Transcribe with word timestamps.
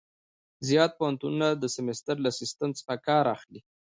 زیات 0.67 0.91
پوهنتونونه 0.99 1.47
د 1.53 1.63
سمستر 1.75 2.15
له 2.25 2.31
سیسټم 2.39 2.69
څخه 2.79 2.93
کار 3.07 3.25
اخلي. 3.35 3.59